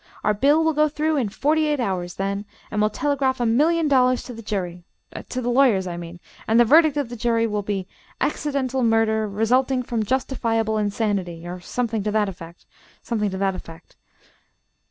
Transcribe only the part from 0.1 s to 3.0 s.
Our bill will go through in forty eight hours, then, and we'll